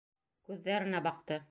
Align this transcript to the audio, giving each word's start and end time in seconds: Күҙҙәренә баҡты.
Күҙҙәренә 0.49 1.03
баҡты. 1.11 1.39